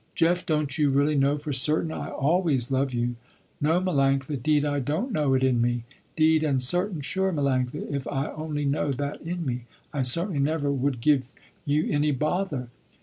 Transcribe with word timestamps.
"Jeff 0.15 0.47
don't 0.47 0.79
you 0.79 0.89
really 0.89 1.13
know 1.15 1.37
for 1.37 1.53
certain, 1.53 1.91
I 1.91 2.09
always 2.09 2.71
love 2.71 2.91
you?" 2.91 3.17
"No 3.61 3.79
Melanctha, 3.79 4.41
deed 4.41 4.65
I 4.65 4.79
don't 4.79 5.11
know 5.11 5.35
it 5.35 5.43
in 5.43 5.61
me. 5.61 5.83
Deed 6.17 6.43
and 6.43 6.59
certain 6.59 7.01
sure 7.01 7.31
Melanctha, 7.31 7.85
if 7.87 8.07
I 8.07 8.31
only 8.31 8.65
know 8.65 8.91
that 8.91 9.21
in 9.21 9.45
me, 9.45 9.65
I 9.93 10.01
certainly 10.01 10.39
never 10.39 10.71
would 10.71 11.01
give 11.01 11.21
you 11.67 11.87
any 11.91 12.09
bother." 12.09 12.69